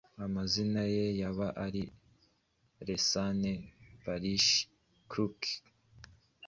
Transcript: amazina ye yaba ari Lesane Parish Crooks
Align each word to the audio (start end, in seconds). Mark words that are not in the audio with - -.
amazina 0.25 0.81
ye 0.95 1.05
yaba 1.21 1.47
ari 1.65 1.83
Lesane 2.87 3.53
Parish 4.03 4.49
Crooks 5.11 5.51